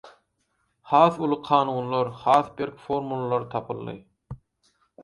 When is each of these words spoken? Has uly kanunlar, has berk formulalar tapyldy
Has 0.91 1.13
uly 1.27 1.37
kanunlar, 1.49 2.09
has 2.25 2.45
berk 2.63 2.75
formulalar 2.87 3.43
tapyldy 3.55 3.97